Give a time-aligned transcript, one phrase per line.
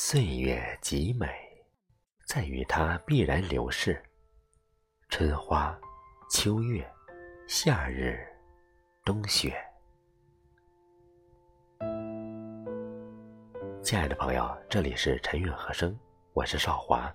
[0.00, 1.26] 岁月极美，
[2.24, 4.00] 在于它必然流逝。
[5.08, 5.76] 春花、
[6.30, 6.88] 秋月、
[7.48, 8.24] 夏日、
[9.04, 9.52] 冬雪。
[13.82, 15.98] 亲爱的朋友，这里是陈韵和声，
[16.32, 17.12] 我是少华。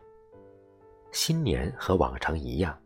[1.13, 2.77] 新年和往常一样，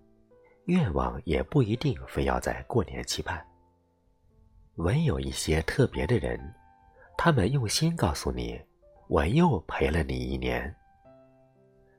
[0.65, 3.43] 愿望也不一定非要在过年期盼。
[4.75, 6.39] 唯有一些特别的人，
[7.17, 8.61] 他们用心告诉你
[9.07, 10.73] ：“我又陪了你一年。”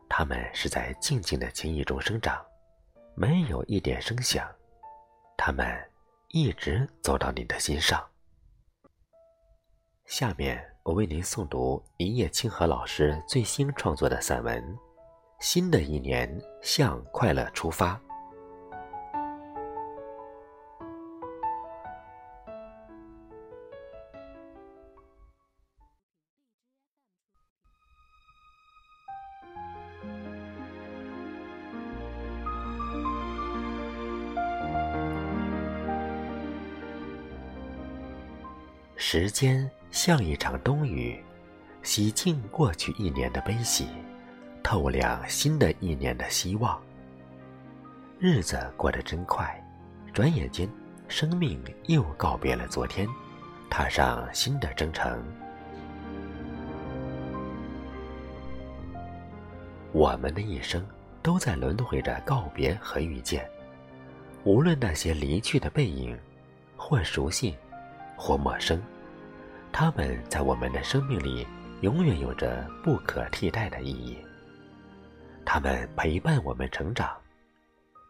[0.09, 2.45] 他们是在静静的情谊中生长，
[3.15, 4.49] 没有一点声响，
[5.37, 5.67] 他们
[6.29, 8.05] 一直走到你的心上。
[10.07, 14.63] 下面我为您诵读一叶清河老师最新创作的散文
[15.39, 17.95] 《新的一年向快乐出发》。
[39.01, 41.17] 时间像一场冬雨，
[41.85, 43.87] 洗净过去一年的悲喜，
[44.61, 46.77] 透亮新的一年的希望。
[48.19, 49.57] 日子过得真快，
[50.13, 50.69] 转眼间，
[51.07, 53.07] 生命又告别了昨天，
[53.71, 55.25] 踏上新的征程。
[59.93, 60.85] 我们的一生
[61.23, 63.49] 都在轮回着告别和遇见，
[64.43, 66.19] 无论那些离去的背影，
[66.77, 67.55] 或熟悉。
[68.19, 68.83] 或陌生，
[69.73, 71.47] 他们在我们的生命里
[71.83, 74.19] 永远有着不可替代的意义。
[75.45, 77.17] 他们陪伴我们成长，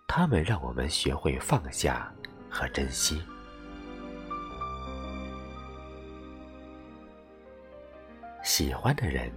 [0.08, 2.10] 他们让我们学会放下
[2.50, 3.22] 和珍惜。
[8.42, 9.30] 喜欢的人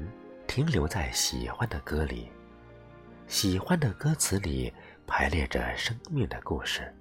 [0.47, 2.31] 停留在喜欢的歌里，
[3.27, 4.73] 喜欢的歌词里
[5.05, 6.91] 排列着生命的故事，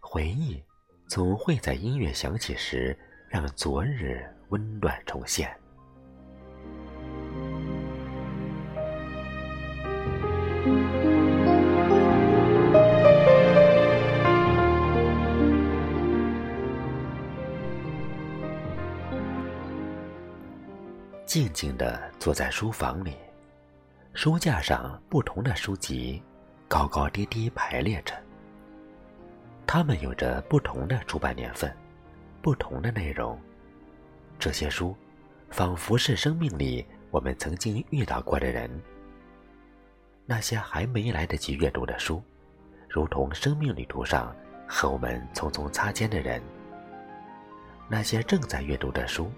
[0.00, 0.60] 回忆。
[1.08, 2.94] 总会在音乐响起时，
[3.30, 5.50] 让昨日温暖重现。
[21.24, 23.14] 静静的坐在书房里，
[24.12, 26.22] 书架上不同的书籍
[26.68, 28.14] 高高低低排列着。
[29.70, 31.70] 它们有着不同的出版年份，
[32.40, 33.38] 不同的内容。
[34.38, 34.96] 这些书，
[35.50, 38.70] 仿佛是生命里我们曾经遇到过的人。
[40.24, 42.22] 那些还没来得及阅读的书，
[42.88, 44.34] 如同生命旅途上
[44.66, 46.42] 和我们匆匆擦肩的人。
[47.90, 49.30] 那些正在阅读的书，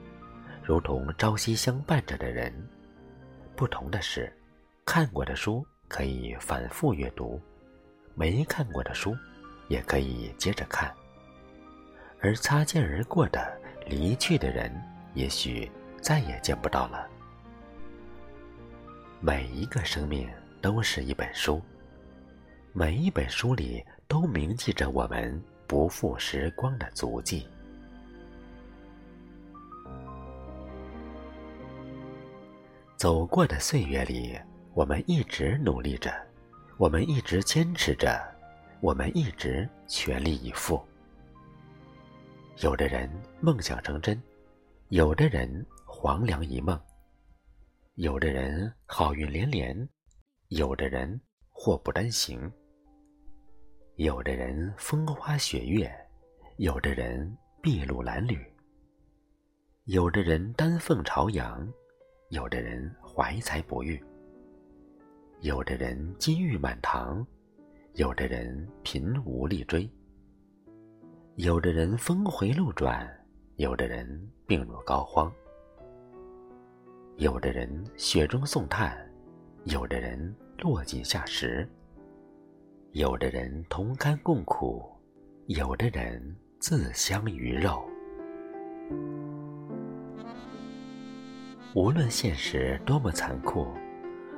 [0.62, 2.54] 如同朝夕相伴着的人。
[3.56, 4.32] 不同的是，
[4.84, 7.40] 看过的书可以反复阅读，
[8.14, 9.12] 没看过的书。
[9.70, 10.92] 也可以接着看，
[12.20, 14.70] 而擦肩而过的离去的人，
[15.14, 15.70] 也许
[16.02, 17.06] 再也见不到了。
[19.20, 20.28] 每一个生命
[20.60, 21.62] 都是一本书，
[22.72, 27.46] 每一本书里都铭记着我们不负时光的足迹。
[32.96, 34.36] 走过的岁月里，
[34.74, 36.12] 我们一直努力着，
[36.76, 38.20] 我们一直坚持着。
[38.80, 40.82] 我们一直全力以赴。
[42.62, 43.10] 有的人
[43.40, 44.20] 梦想成真，
[44.88, 46.80] 有的人黄粱一梦，
[47.96, 49.88] 有的人好运连连，
[50.48, 51.20] 有的人
[51.50, 52.50] 祸不单行，
[53.96, 55.90] 有的人风花雪月，
[56.56, 58.42] 有的人筚路蓝缕，
[59.84, 61.70] 有的人丹凤朝阳，
[62.30, 64.02] 有的人怀才不遇，
[65.40, 67.26] 有的人金玉满堂。
[68.00, 69.86] 有的人贫无力追，
[71.34, 73.06] 有的人峰回路转，
[73.56, 75.30] 有的人病入膏肓，
[77.18, 78.96] 有的人雪中送炭，
[79.64, 81.68] 有的人落井下石，
[82.92, 84.82] 有的人同甘共苦，
[85.48, 87.86] 有的人自相鱼肉。
[91.74, 93.68] 无论现实多么残酷，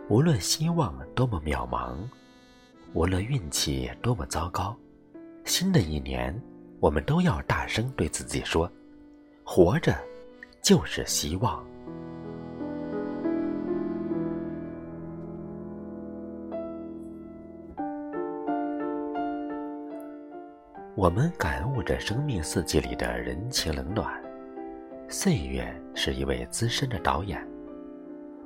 [0.08, 1.96] 无论希望多么渺茫。
[2.94, 4.76] 无论运气多么糟糕，
[5.44, 6.38] 新的一年，
[6.78, 8.70] 我们都要大声对自己说
[9.44, 9.96] ：“活着
[10.60, 11.64] 就是希望。”
[20.94, 24.22] 我们感悟着生命四季里的人情冷暖，
[25.08, 27.42] 岁月是一位资深的导演，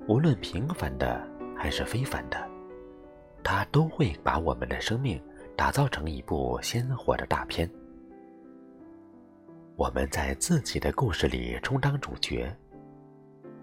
[0.06, 1.20] 无论平凡的
[1.56, 2.38] 还是非凡的，
[3.48, 5.22] 它都会把我们的生命
[5.54, 7.70] 打造成一部鲜活的大片。
[9.76, 12.52] 我们在自己的故事里充当主角，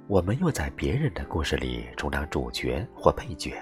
[0.08, 3.62] 我们又在别人的故事里充当主角或配角。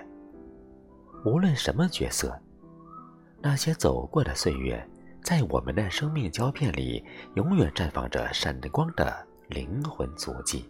[1.25, 2.39] 无论什么角色，
[3.41, 4.87] 那些走过的岁月，
[5.23, 7.03] 在我们的生命胶片里，
[7.33, 10.69] 永远绽放着闪光的灵魂足迹。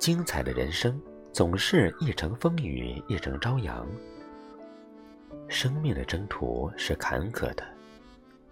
[0.00, 1.00] 精彩的人生。
[1.32, 3.86] 总是一程风雨一程朝阳。
[5.46, 7.62] 生命的征途是坎坷的，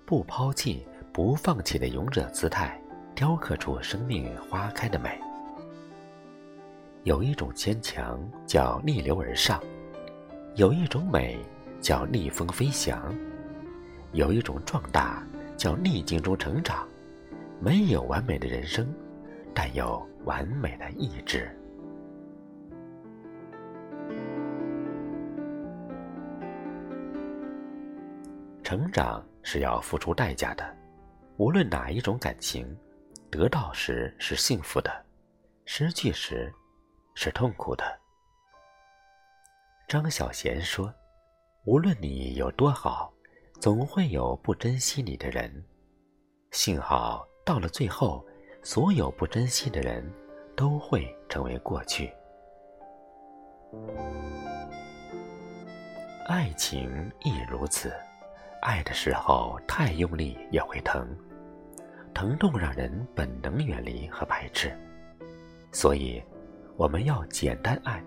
[0.06, 2.80] 不抛弃、不放弃的勇者姿态，
[3.16, 5.20] 雕刻出生命花开的美。
[7.02, 9.60] 有一种坚强叫逆流而上，
[10.54, 11.36] 有一种美
[11.80, 13.12] 叫逆风飞翔，
[14.12, 16.86] 有一种壮大叫逆境中成长。
[17.60, 18.86] 没有完美的人生，
[19.60, 21.50] 但有完美的意志。
[28.62, 30.64] 成长是要付出代价的，
[31.38, 32.72] 无论哪一种感情，
[33.32, 35.04] 得到时是幸福的，
[35.64, 36.54] 失去时
[37.16, 37.84] 是痛苦的。
[39.88, 40.94] 张小娴说
[41.66, 43.12] ：“无论你有多好，
[43.60, 45.52] 总会有不珍惜你的人。
[46.52, 48.24] 幸好到了最后，
[48.70, 50.04] 所有不珍惜的人
[50.54, 52.12] 都会成为过去。
[56.26, 57.90] 爱情亦如此。”
[58.60, 61.08] 爱的时候太用力也会疼，
[62.12, 64.70] 疼痛让人本能远离和排斥，
[65.72, 66.22] 所以
[66.76, 68.04] 我们要简单爱，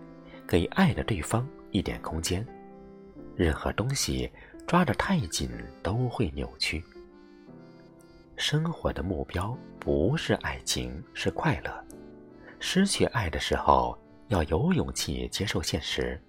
[0.48, 2.46] 给爱的对方一点空间。
[3.36, 4.32] 任何东西
[4.68, 5.50] 抓得太紧
[5.82, 6.84] 都会扭曲。
[8.42, 11.72] 生活的目标不是爱情，是快乐。
[12.60, 13.96] 失去爱的时候，
[14.30, 16.20] 要有勇气接受现实。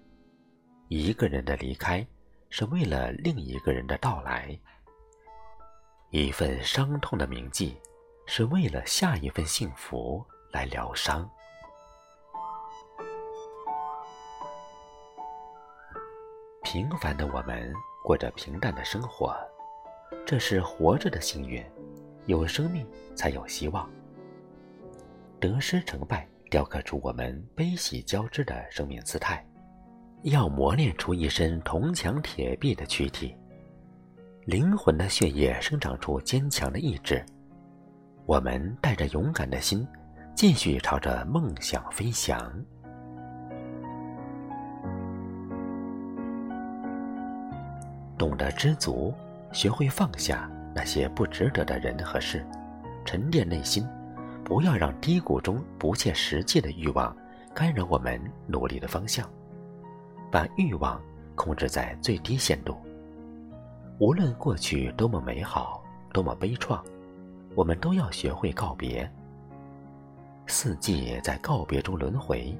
[0.89, 2.05] 一个人的离开。
[2.51, 4.55] 是为了另一个人的到来，
[6.11, 7.75] 一份伤痛的铭记，
[8.27, 11.27] 是为了下一份幸福来疗伤。
[16.61, 17.73] 平凡的我们
[18.03, 19.35] 过着平淡的生活，
[20.23, 21.65] 这是活着的幸运。
[22.25, 22.85] 有生命
[23.15, 23.89] 才有希望。
[25.39, 29.45] 得失成败，雕刻出我们悲喜交织的生命姿态。
[30.23, 33.35] 要磨练出一身铜墙铁壁的躯体，
[34.45, 37.21] 灵魂的血液生长出坚强的意志。
[38.25, 39.85] 我们带着勇敢的心，
[40.33, 42.53] 继续朝着梦想飞翔。
[48.17, 49.13] 懂得知足，
[49.51, 52.45] 学会放下那些不值得的人和事，
[53.05, 53.87] 沉淀内心，
[54.43, 57.15] 不要让低谷中不切实际的欲望
[57.53, 59.29] 干扰我们努力的方向。
[60.31, 60.99] 把欲望
[61.35, 62.75] 控制在最低限度。
[63.99, 66.81] 无论过去多么美好，多么悲怆，
[67.53, 69.07] 我们都要学会告别。
[70.47, 72.57] 四季在告别中轮回，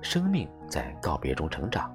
[0.00, 1.92] 生命在告别中成长。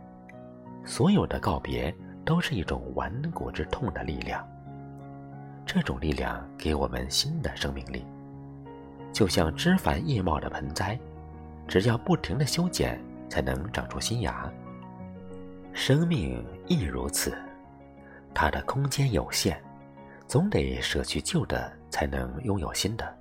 [0.84, 1.96] 所有的告别
[2.26, 4.46] 都是一种顽固之痛的力量。
[5.66, 8.06] 这种力量给我们新的生命力，
[9.12, 10.98] 就像枝繁叶茂的盆栽，
[11.68, 14.50] 只要不停的修剪，才能长出新芽。
[15.74, 17.36] 生命亦如此，
[18.34, 19.58] 它的空间有限，
[20.28, 23.18] 总得舍去旧的，才能拥有新的。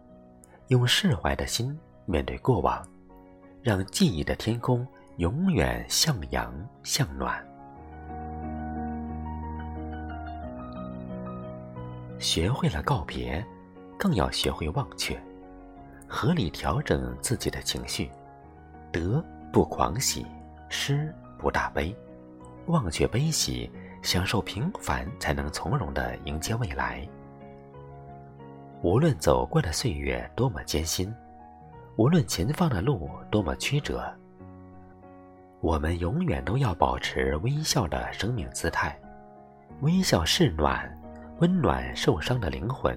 [0.68, 2.86] 用释怀的心面对过往，
[3.62, 4.86] 让记忆的天空
[5.16, 7.44] 永远向阳向暖。
[12.24, 13.44] 学会了告别，
[13.98, 15.14] 更要学会忘却，
[16.08, 18.10] 合理调整自己的情绪，
[18.90, 20.24] 得不狂喜，
[20.70, 21.94] 失不大悲。
[22.68, 27.06] 忘却悲喜，享受平凡，才能从容的迎接未来。
[28.80, 31.14] 无论走过的岁月多么艰辛，
[31.96, 34.10] 无论前方的路多么曲折，
[35.60, 38.98] 我们永远都要保持微笑的生命姿态。
[39.82, 40.90] 微笑是暖，
[41.40, 42.96] 温暖受伤的灵魂，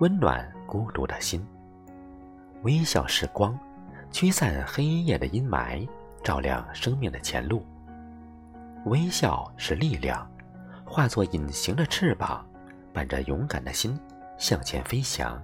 [0.00, 1.46] 温暖孤独的心。
[2.62, 3.58] 微笑是光，
[4.10, 5.86] 驱散黑夜的阴霾，
[6.22, 7.62] 照亮生命的前路。
[8.86, 10.26] 微笑是力量，
[10.84, 12.44] 化作隐形的翅膀，
[12.92, 14.00] 伴着勇敢的心
[14.38, 15.40] 向前飞翔。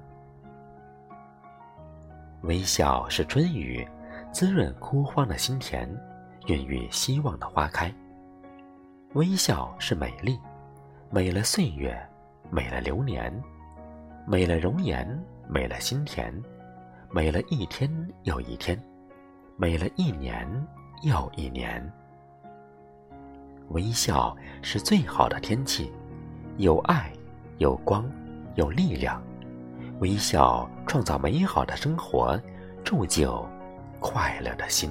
[2.42, 3.86] 微笑是春雨，
[4.32, 5.88] 滋润枯黄的心田，
[6.46, 7.92] 孕育希望的花开。
[9.12, 10.38] 微笑是美丽，
[11.10, 11.98] 美了岁月，
[12.50, 13.32] 美了流年，
[14.26, 15.08] 美了容颜，
[15.48, 16.30] 美了心田，
[17.10, 17.90] 美了一天
[18.24, 18.78] 又一天，
[19.56, 20.46] 美了一年
[21.02, 21.82] 又一年。
[23.70, 25.90] 微笑是最好的天气，
[26.58, 27.10] 有爱，
[27.56, 28.04] 有光，
[28.56, 29.22] 有力量。
[30.00, 32.38] 微笑创造美好的生活，
[32.84, 33.48] 铸就
[33.98, 34.90] 快乐的心。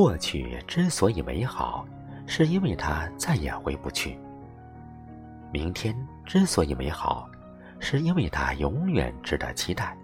[0.00, 1.86] 过去之所以美好，
[2.24, 4.16] 是因为它再也回不去；
[5.52, 7.28] 明天之所以美好，
[7.80, 9.94] 是因为它永远值得期待；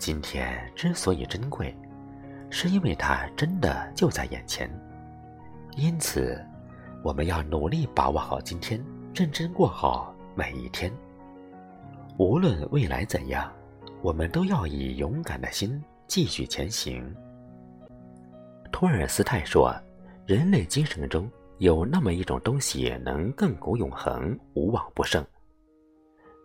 [0.00, 1.72] 今天之所以珍贵，
[2.50, 4.68] 是因为它真的就在眼前。
[5.76, 6.44] 因此，
[7.04, 8.84] 我们要努力把握好今天，
[9.14, 10.92] 认真过好每一天。
[12.18, 13.48] 无论未来怎样，
[14.02, 17.14] 我们都要以勇敢的心继续前行。
[18.72, 19.72] 托尔斯泰说
[20.26, 25.24] ：“人类精神中有那么一种东西，能亘古永恒，无往不胜。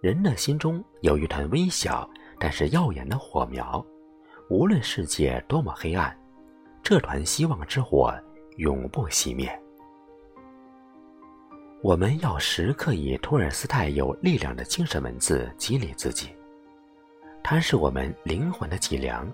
[0.01, 2.07] 人的心中有一团微小
[2.37, 3.83] 但是耀眼的火苗，
[4.49, 6.15] 无论世界多么黑暗，
[6.83, 8.13] 这团希望之火。”
[8.57, 9.47] 永不熄灭。
[11.83, 16.29] 我们要时刻以托尔斯泰有力量的精神文字激励自己，
[17.43, 19.31] 它是我们灵魂的脊梁，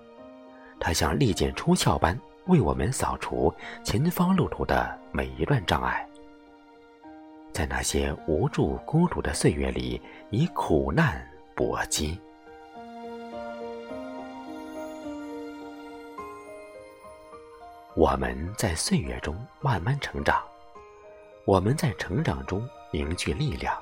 [0.78, 6.06] 它像利剑出鞘般为我们扫除前方路途的每一段障碍，
[7.52, 12.20] 在那些无助孤独的岁月里，以苦难搏击。
[17.94, 20.42] 我们在岁月中慢慢成长，
[21.46, 23.74] 我们在成长中凝聚力量。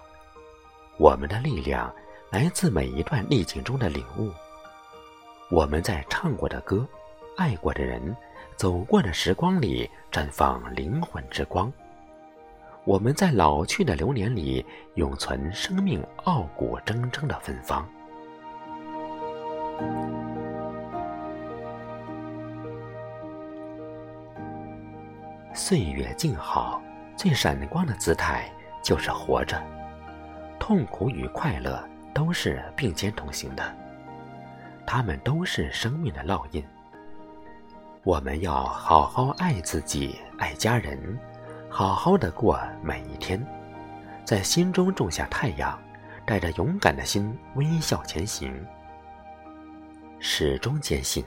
[0.98, 1.92] 我们的力量
[2.30, 4.30] 来自每一段历境中的领悟。
[5.50, 6.86] 我们在唱过的歌、
[7.36, 8.14] 爱过的人、
[8.62, 11.72] 走过的时光里绽放灵魂之光。
[12.84, 14.64] 我们在老去的流年里
[14.94, 17.84] 永存生命傲骨铮铮的芬芳。
[25.52, 26.80] 岁月静好，
[27.16, 28.48] 最闪光的姿态
[28.80, 29.60] 就是活着。
[30.60, 33.74] 痛苦与快乐都是并肩同行的，
[34.86, 36.64] 它们都是生命的烙印。
[38.04, 41.16] 我们要好好爱自己，爱家人，
[41.68, 43.40] 好好的过每一天，
[44.24, 45.80] 在心中种下太阳，
[46.26, 48.52] 带着勇敢的心微笑前行。
[50.18, 51.24] 始终坚信，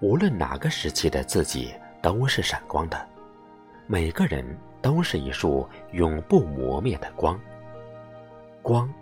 [0.00, 3.08] 无论哪个时期的自己都是闪光的。
[3.86, 4.44] 每个人
[4.80, 7.38] 都是一束永不磨灭的光，
[8.60, 8.92] 光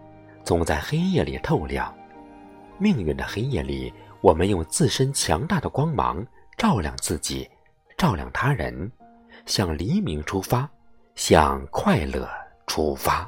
[0.45, 1.95] 总在黑夜里透亮。
[2.76, 3.90] 命运的黑夜里，
[4.21, 6.23] 我们用自身强大的光芒
[6.61, 7.49] 照亮自己，
[7.97, 8.93] 照亮他人，
[9.47, 10.69] 向黎明出发，
[11.14, 12.29] 向快乐
[12.67, 13.26] 出发。